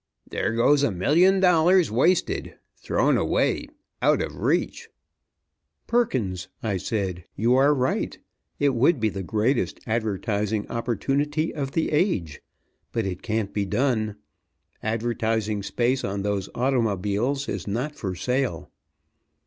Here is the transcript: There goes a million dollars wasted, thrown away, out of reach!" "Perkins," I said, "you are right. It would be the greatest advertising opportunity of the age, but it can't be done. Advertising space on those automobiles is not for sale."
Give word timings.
There 0.27 0.55
goes 0.55 0.81
a 0.81 0.89
million 0.89 1.39
dollars 1.39 1.91
wasted, 1.91 2.57
thrown 2.75 3.17
away, 3.17 3.67
out 4.01 4.19
of 4.19 4.35
reach!" 4.39 4.89
"Perkins," 5.85 6.47
I 6.63 6.77
said, 6.77 7.23
"you 7.35 7.53
are 7.53 7.71
right. 7.71 8.17
It 8.57 8.73
would 8.73 8.99
be 8.99 9.09
the 9.09 9.21
greatest 9.21 9.79
advertising 9.85 10.67
opportunity 10.69 11.53
of 11.53 11.73
the 11.73 11.91
age, 11.91 12.41
but 12.91 13.05
it 13.05 13.21
can't 13.21 13.53
be 13.53 13.65
done. 13.67 14.15
Advertising 14.81 15.61
space 15.61 16.03
on 16.03 16.23
those 16.23 16.49
automobiles 16.55 17.47
is 17.47 17.67
not 17.67 17.95
for 17.95 18.15
sale." 18.15 18.71